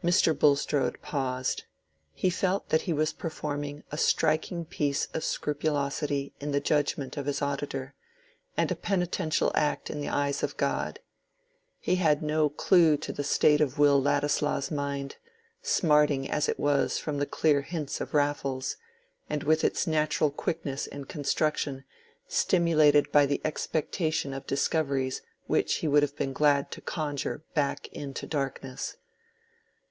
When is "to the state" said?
12.98-13.60